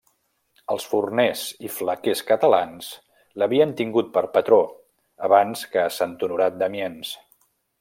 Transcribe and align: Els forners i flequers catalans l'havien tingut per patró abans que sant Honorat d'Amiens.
Els 0.75 0.85
forners 0.93 1.43
i 1.67 1.69
flequers 1.73 2.23
catalans 2.29 2.87
l'havien 3.41 3.75
tingut 3.83 4.09
per 4.17 4.25
patró 4.39 4.59
abans 5.29 5.63
que 5.77 5.85
sant 6.01 6.17
Honorat 6.29 6.59
d'Amiens. 6.65 7.15